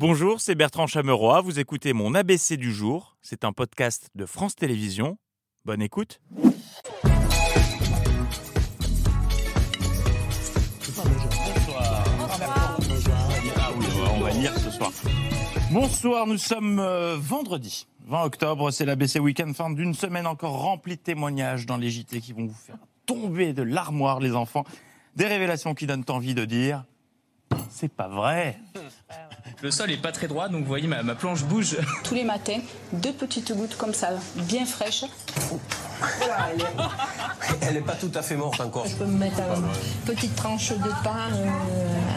[0.00, 1.42] Bonjour, c'est Bertrand Chameroy.
[1.42, 3.18] Vous écoutez mon ABC du jour.
[3.20, 5.18] C'est un podcast de France Télévisions.
[5.66, 6.22] Bonne écoute.
[15.70, 18.70] Bonsoir, nous sommes euh, vendredi 20 octobre.
[18.70, 22.46] C'est l'ABC Weekend, fin d'une semaine encore remplie de témoignages dans les JT qui vont
[22.46, 24.64] vous faire tomber de l'armoire, les enfants.
[25.16, 26.86] Des révélations qui donnent envie de dire
[27.70, 28.58] c'est pas vrai.
[29.62, 31.76] Le sol est pas très droit, donc vous voyez, ma, ma planche bouge.
[32.04, 32.58] Tous les matins,
[32.92, 35.04] deux petites gouttes comme ça, bien fraîches.
[37.62, 38.86] Elle n'est pas tout à fait morte encore.
[38.86, 41.48] Je peux me mettre une petite tranche de pain, euh,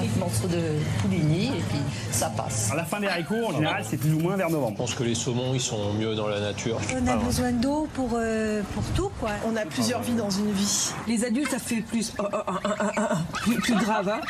[0.02, 0.62] un morceau de
[1.02, 1.80] pouligny, et puis
[2.12, 2.72] ça passe.
[2.72, 4.78] À la fin des haricots, en général, c'est plus ou moins vers Je novembre.
[4.78, 6.80] pense que les saumons, ils sont mieux dans la nature.
[6.96, 9.32] On a besoin d'eau pour, euh, pour tout, quoi.
[9.46, 10.92] On a plusieurs vies dans une vie.
[11.08, 14.08] Les adultes, ça fait plus, oh, oh, oh, oh, oh, oh, plus, plus grave.
[14.10, 14.22] hein.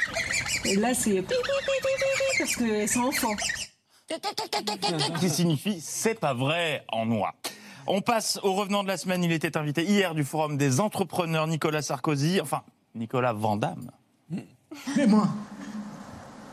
[0.65, 3.35] Et là, c'est parce que c'est enfant.
[5.19, 7.33] qui signifie c'est pas vrai en noix.
[7.85, 9.23] On passe au revenant de la semaine.
[9.23, 12.63] Il était invité hier du Forum des entrepreneurs Nicolas Sarkozy, enfin
[12.95, 13.91] Nicolas Vandamme.
[14.95, 15.27] Mais moi,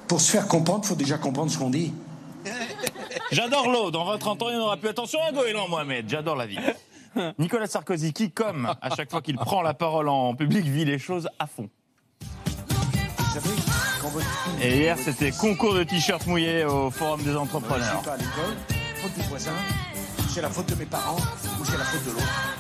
[0.09, 1.93] pour se faire comprendre, faut déjà comprendre ce qu'on dit.
[3.31, 3.91] J'adore l'eau.
[3.91, 4.89] Dans 20-30 ans, il n'y en aura plus.
[4.89, 6.09] Attention à Goéland, Mohamed.
[6.09, 6.59] J'adore la vie.
[7.39, 10.99] Nicolas Sarkozy, qui, comme à chaque fois qu'il prend la parole en public, vit les
[10.99, 11.69] choses à fond.
[14.63, 17.87] Et hier, c'était concours de t-shirts mouillés au Forum des ne entrepreneurs.
[17.87, 18.57] réussit pas à l'école,
[18.97, 19.53] faute du voisin,
[20.29, 21.17] c'est la faute de mes parents
[21.61, 22.55] ou c'est la faute de l'autre.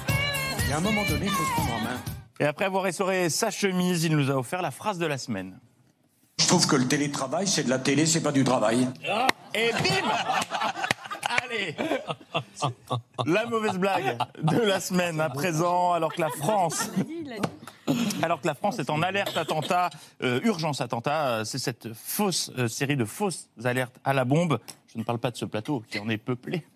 [0.68, 2.00] Et à un moment donné, il faut se prendre en main.
[2.38, 5.58] Et après avoir essoré sa chemise, il nous a offert la phrase de la semaine.
[6.38, 8.88] Je trouve que le télétravail, c'est de la télé, c'est pas du travail.
[9.54, 10.08] Et bim
[11.46, 11.76] Allez
[13.26, 16.90] La mauvaise blague de la semaine à présent, alors que la France...
[18.22, 19.90] Alors que la France est en alerte attentat,
[20.22, 24.58] euh, urgence attentat, euh, c'est cette fausse euh, série de fausses alertes à la bombe.
[24.92, 26.66] Je ne parle pas de ce plateau qui en est peuplé.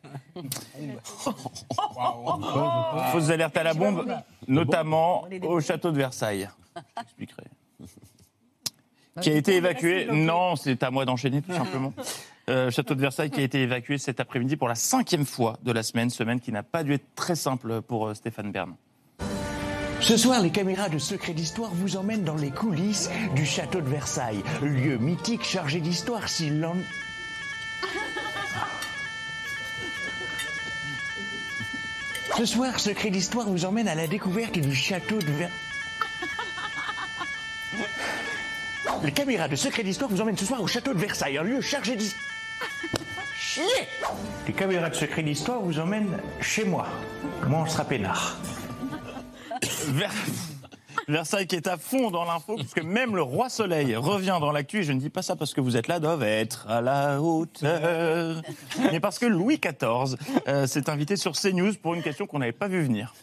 [3.12, 4.06] fausses alertes à la bombe,
[4.47, 6.49] notamment au château de Versailles.
[6.97, 7.44] J'expliquerai.
[9.21, 10.09] Qui a été évacué.
[10.11, 11.93] Non, c'est à moi d'enchaîner tout simplement.
[12.50, 15.72] Euh, château de Versailles qui a été évacué cet après-midi pour la cinquième fois de
[15.72, 18.75] la semaine, semaine qui n'a pas dû être très simple pour euh, Stéphane Bern.
[20.00, 23.88] Ce soir, les caméras de Secret d'Histoire vous emmènent dans les coulisses du château de
[23.88, 26.77] Versailles, lieu mythique chargé d'histoire s'il l'en...
[32.37, 35.60] Ce soir, Secret d'Histoire vous emmène à la découverte du château de Versailles.
[39.05, 41.61] Les caméras de Secret d'Histoire vous emmènent ce soir au château de Versailles, un lieu
[41.61, 42.25] chargé d'histoire.
[43.38, 43.62] Chier
[44.47, 46.87] Les caméras de Secret d'Histoire vous emmènent chez moi.
[47.47, 48.38] Moi, on sera peinard.
[49.93, 50.11] Ver-
[51.09, 54.78] Versailles qui est à fond dans l'info, puisque même le roi Soleil revient dans l'actu,
[54.78, 57.21] et je ne dis pas ça parce que vous êtes là, doivent être à la
[57.21, 58.41] hauteur,
[58.91, 60.17] mais parce que Louis XIV
[60.49, 63.15] euh, s'est invité sur CNews pour une question qu'on n'avait pas vu venir.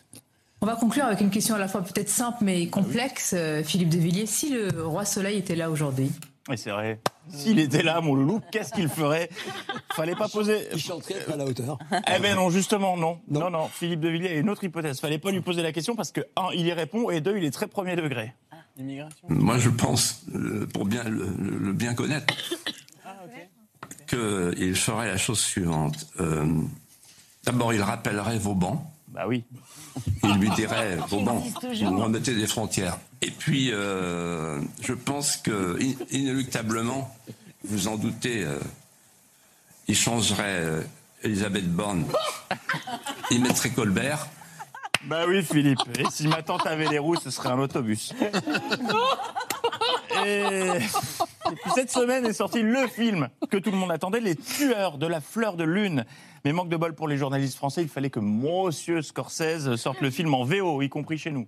[0.62, 3.34] On va conclure avec une question à la fois peut-être simple mais complexe.
[3.36, 6.12] Euh, Philippe de Villiers, si le roi Soleil était là aujourd'hui,
[6.52, 9.30] Et c'est vrai, s'il était là, mon loulou, qu'est-ce qu'il ferait?
[9.94, 10.68] Fallait pas poser...
[10.74, 11.78] Il chanterait à la hauteur.
[12.14, 13.20] Eh ben non, justement, non.
[13.28, 15.00] Non, non, Philippe de Villiers a une autre hypothèse.
[15.00, 17.44] Fallait pas lui poser la question parce que, un, il y répond, et deux, il
[17.46, 18.34] est très premier degré.
[19.28, 22.34] Moi, je pense, euh, pour bien le, bien connaître,
[24.08, 26.08] qu'il ferait la chose suivante.
[26.20, 26.46] Euh,
[27.44, 28.86] D'abord, il rappellerait Vauban.
[29.12, 29.44] Bah oui.
[30.24, 32.98] Il lui dirait Vauban, vous remettez des frontières.
[33.22, 37.14] Et puis, euh, je pense que in- inéluctablement,
[37.66, 38.58] vous en doutez, euh,
[39.88, 40.82] il changerait euh,
[41.24, 42.06] Elisabeth Borne.
[43.32, 44.28] Il mettrait Colbert.
[45.06, 45.80] Bah oui, Philippe.
[46.00, 48.14] Et si ma tante avait les roues, ce serait un autobus.
[50.26, 50.68] Et...
[51.76, 55.22] cette semaine est sorti le film que tout le monde attendait, Les Tueurs de la
[55.22, 56.06] Fleur de Lune.
[56.46, 60.10] Mais manque de bol pour les journalistes français, il fallait que Monsieur Scorsese sorte le
[60.10, 61.48] film en VO, y compris chez nous.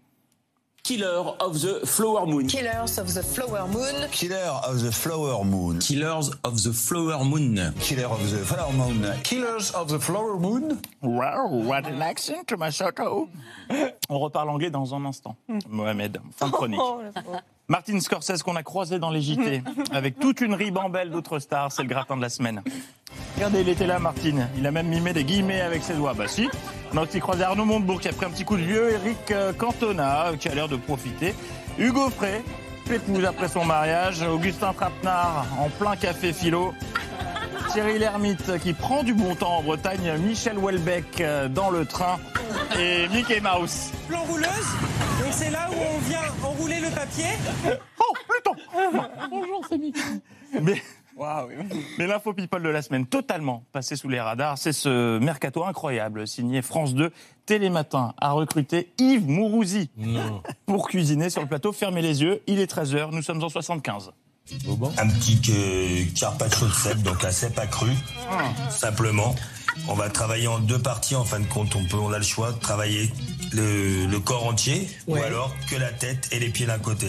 [0.83, 2.45] Killer of the Flower Moon.
[2.45, 4.09] Killers of the Flower Moon.
[4.11, 5.79] Killer of the Flower Moon.
[5.79, 7.73] Killers of the Flower Moon.
[7.79, 9.05] Killer of the Flower Moon.
[9.23, 13.29] Killers of the Flower Moon Wow, what an accent, Masato.
[14.09, 15.37] On reparle anglais dans un instant.
[15.69, 16.81] Mohamed, fin de chronique.
[17.67, 21.83] Martin Scorsese qu'on a croisé dans les JT avec toute une ribambelle d'autres stars, c'est
[21.83, 22.61] le gratin de la semaine.
[23.35, 24.47] Regardez, il était là, Martin.
[24.57, 26.13] Il a même mimé des guillemets avec ses doigts.
[26.13, 26.49] Bah si.
[26.93, 29.31] On a aussi croisé Arnaud Montebourg qui a pris un petit coup de vieux, Eric
[29.31, 31.33] euh, Cantona qui a l'air de profiter,
[31.79, 32.43] Hugo Frey,
[32.87, 36.73] pépouze après son mariage, Augustin Trapenard en plein café philo,
[37.71, 42.19] Thierry Lhermitte qui prend du bon temps en Bretagne, Michel Houellebecq euh, dans le train
[42.77, 43.89] et Mickey Mouse.
[44.11, 44.47] L'enrouleuse,
[45.19, 45.92] donc c'est là où on
[46.43, 47.25] enrouler le papier.
[47.99, 48.55] Oh, Pluton
[49.29, 49.99] Bonjour, c'est Mickey.
[50.61, 50.81] Mais
[51.97, 56.27] Mais l'info people de la semaine, totalement passé sous les radars, c'est ce mercato incroyable
[56.27, 57.11] signé France 2.
[57.45, 59.89] Télématin a recruté Yves Mourouzi
[60.65, 61.71] pour cuisiner sur le plateau.
[61.71, 64.11] Fermez les yeux, il est 13h, nous sommes en 75.
[64.97, 67.91] Un petit euh, carpaccio de cèpe, donc un cèpe accru,
[68.69, 69.33] simplement.
[69.87, 71.75] On va travailler en deux parties en fin de compte.
[71.75, 73.11] On peut, on a le choix de travailler
[73.53, 75.23] le, le corps entier ou Ouais.
[75.23, 77.07] alors que la tête et les pieds d'un côté.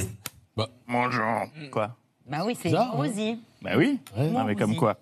[0.89, 1.45] Bonjour.
[1.73, 1.97] Quoi?
[2.29, 3.39] Bah oui, c'est Bizarre, Rosie.
[3.63, 4.97] Bah oui, non mais comme quoi.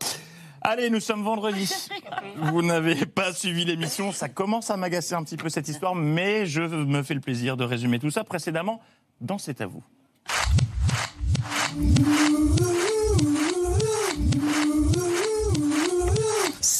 [0.60, 1.72] Allez, nous sommes vendredi.
[2.36, 6.46] Vous n'avez pas suivi l'émission, ça commence à m'agacer un petit peu cette histoire, mais
[6.46, 8.80] je me fais le plaisir de résumer tout ça précédemment
[9.20, 9.82] dans C'est à vous.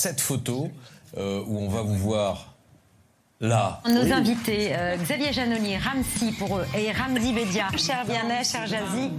[0.02, 0.68] Cette photo
[1.16, 2.54] euh, où on va vous voir
[3.40, 3.80] là.
[3.88, 7.68] Nos invités, euh, Xavier Janoni, Ramsi pour eux, et Ramzi Bedia.
[7.76, 9.12] Cher Vianney, cher Jazzy.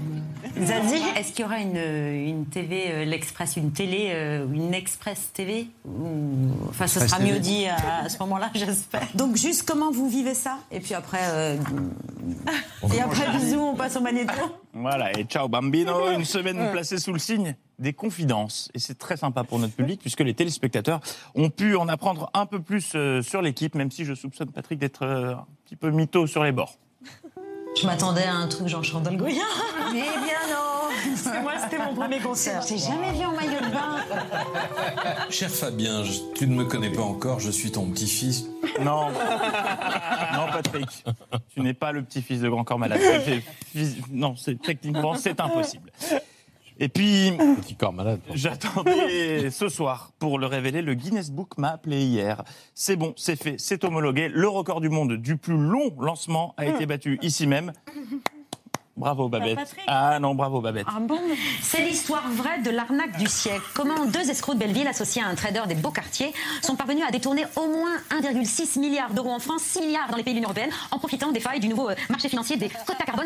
[0.59, 5.31] Zazie, est-ce qu'il y aura une, une TV, euh, l'Express, une télé, euh, une Express
[5.33, 5.67] TV
[6.69, 7.31] Enfin, ce sera TV.
[7.31, 9.07] mieux dit à, à ce moment-là, j'espère.
[9.15, 11.57] Donc juste comment vous vivez ça Et puis après, euh,
[12.93, 14.33] Et après, bisous, on passe au magnéto.
[14.73, 18.69] Voilà, et ciao bambino, une semaine placée sous le signe des confidences.
[18.73, 20.99] Et c'est très sympa pour notre public, puisque les téléspectateurs
[21.35, 24.79] ont pu en apprendre un peu plus euh, sur l'équipe, même si je soupçonne Patrick
[24.79, 26.77] d'être euh, un petit peu mytho sur les bords.
[27.79, 29.41] Je m'attendais à un truc genre Chandel Goya.
[29.91, 30.89] Mais bien non
[31.23, 32.61] Parce que moi, c'était mon premier concert.
[32.67, 33.97] J'ai jamais vu en maillot de bain.
[35.29, 38.45] Cher Fabien, je- tu ne me connais pas encore, je suis ton petit-fils.
[38.79, 39.07] Non.
[39.09, 40.87] Non, Patrick,
[41.53, 43.01] tu n'es pas le petit-fils de Grand Corps Malade.
[44.11, 45.91] Non, c'est techniquement, c'est impossible.
[46.79, 47.31] Et puis,
[47.61, 48.19] Petit corps malade.
[48.33, 50.81] j'attendais ce soir pour le révéler.
[50.81, 52.43] Le Guinness Book m'a appelé hier.
[52.73, 54.29] C'est bon, c'est fait, c'est homologué.
[54.29, 57.73] Le record du monde du plus long lancement a été battu ici même.
[58.95, 59.75] Bravo Babette.
[59.87, 60.85] Ah non, bravo Babette.
[60.87, 61.19] Ah bon
[61.61, 63.63] C'est l'histoire vraie de l'arnaque du siècle.
[63.73, 66.31] Comment deux escrocs de Belleville, associés à un trader des beaux quartiers,
[66.61, 70.23] sont parvenus à détourner au moins 1,6 milliard d'euros en France, 6 milliards dans les
[70.23, 73.03] pays de l'Union européenne, en profitant des failles du nouveau euh, marché financier des quotas
[73.05, 73.25] carbone.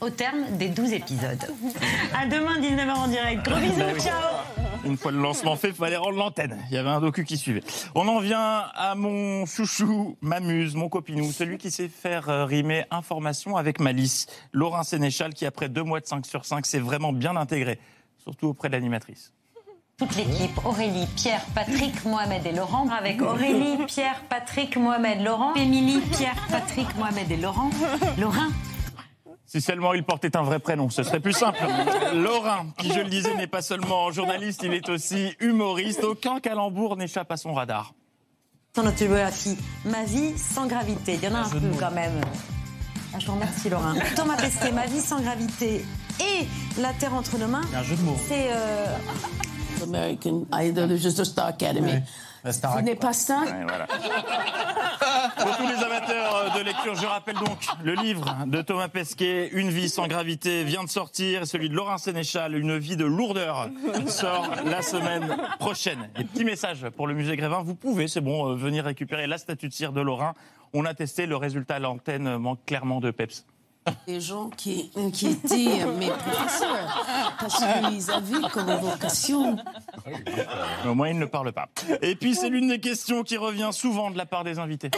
[0.00, 1.44] Au terme des 12 épisodes.
[2.16, 3.44] À demain, 19h en direct.
[3.44, 6.58] Gros bisous, Bah ciao Une fois le lancement fait, fallait rendre l'antenne.
[6.70, 7.62] Il y avait un docu qui suivait.
[7.94, 12.84] On en vient à mon chouchou, m'amuse, mon copinou, celui qui sait faire euh, rimer
[12.90, 14.26] information avec malice.
[14.52, 17.78] Laurent Sénéchal, qui après deux mois de 5 sur 5 s'est vraiment bien intégré,
[18.18, 19.32] surtout auprès de l'animatrice.
[19.96, 26.00] Toute l'équipe, Aurélie, Pierre, Patrick, Mohamed et Laurent, avec Aurélie, Pierre, Patrick, Mohamed, Laurent, Émilie,
[26.00, 27.70] Pierre, Patrick, Mohamed et Laurent,
[28.18, 28.48] Laurent.
[29.46, 31.58] Si seulement il portait un vrai prénom, ce serait plus simple.
[32.14, 36.02] Laurent, qui je le disais, n'est pas seulement journaliste, il est aussi humoriste.
[36.02, 37.92] Aucun calembour n'échappe à son radar.
[38.74, 41.14] Son autobiographie, Ma vie sans gravité.
[41.14, 42.20] Il y en a un peu quand même.
[43.14, 43.94] Ah, je vous remercie, Laurent.
[44.16, 45.84] Thomas Pesquet, Ma vie sans gravité
[46.20, 46.46] et
[46.80, 47.60] La Terre entre nos mains.
[47.74, 48.16] un jeu de mots.
[48.26, 48.48] C'est.
[48.50, 48.86] euh,
[49.84, 51.92] American Idol, juste de Star Academy.
[52.44, 53.40] Ce n'est pas ça.
[53.40, 53.86] Ouais, voilà.
[53.86, 56.23] Pour tous les amateurs de
[56.64, 60.88] lecture, je rappelle donc le livre de Thomas Pesquet, Une vie sans gravité, vient de
[60.88, 61.42] sortir.
[61.42, 63.68] Et Celui de Laurent Sénéchal, Une vie de lourdeur,
[64.06, 66.08] sort la semaine prochaine.
[66.18, 69.38] Et petit message pour le musée Grévin, vous pouvez, c'est bon, euh, venir récupérer la
[69.38, 70.34] statue de cire de Laurent.
[70.72, 73.44] On a testé, le résultat à l'antenne manque clairement de peps.
[74.06, 79.56] Des gens qui, qui étaient mes professeurs, parce qu'ils avaient comme vocation.
[80.06, 81.68] Mais au moins, il ne parle pas.
[82.00, 84.90] Et puis, c'est l'une des questions qui revient souvent de la part des invités.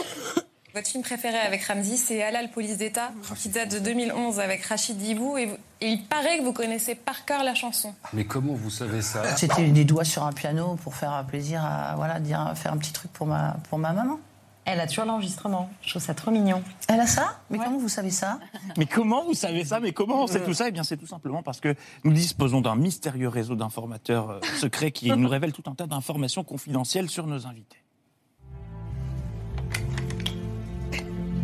[0.77, 4.95] Votre film préféré avec Ramzi, c'est Halal Police d'État, qui date de 2011 avec Rachid
[4.95, 5.35] Dibou.
[5.35, 7.95] Et, vous- et il paraît que vous connaissez par cœur la chanson.
[8.13, 9.35] Mais comment vous savez ça?
[9.37, 12.93] C'était des doigts sur un piano pour faire plaisir à voilà, dire, faire un petit
[12.93, 14.19] truc pour ma, pour ma maman.
[14.65, 15.67] Elle a toujours l'enregistrement.
[15.81, 16.61] Je trouve ça trop mignon.
[16.89, 17.39] Elle a ça?
[17.49, 18.37] Mais comment vous savez ça?
[18.77, 19.79] Mais comment vous savez ça?
[19.79, 20.67] Mais comment on sait tout ça?
[20.67, 24.91] Eh bien, c'est tout simplement parce que nous disposons d'un mystérieux réseau d'informateurs euh, secrets
[24.91, 27.77] qui nous révèle tout un tas d'informations confidentielles sur nos invités.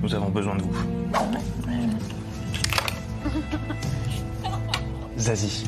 [0.04, 0.74] Nous avons besoin de vous.
[5.18, 5.66] Zazie.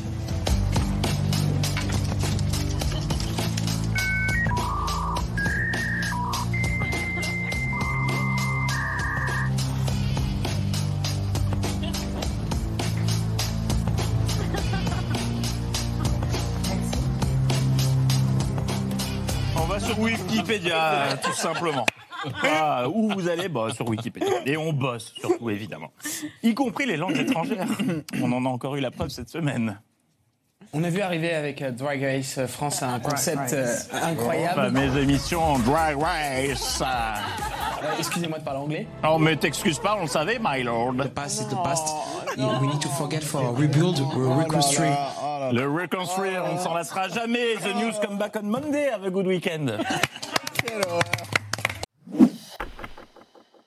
[19.56, 21.86] On va sur Wikipédia, tout simplement.
[22.42, 24.28] Ah, où vous allez bah, Sur Wikipédia.
[24.44, 25.90] Et on bosse, surtout, évidemment.
[26.42, 27.66] Y compris les langues étrangères.
[28.22, 29.78] On en a encore eu la preuve cette semaine.
[30.72, 34.56] On a vu arriver avec euh, Drag Race euh, France un concept euh, incroyable.
[34.56, 36.82] Bah, mes émissions Drag Race.
[36.82, 38.86] Euh, Excusez-moi de parler anglais.
[39.08, 40.96] Oh, mais t'excuses pas, on le savait, my lord.
[40.96, 41.88] The past is the past.
[42.36, 44.98] We need to forget for rebuild, reconstruct.
[45.52, 47.54] Le reconstruire, on ne s'en lassera jamais.
[47.56, 49.78] The news come back on Monday avec Good Weekend.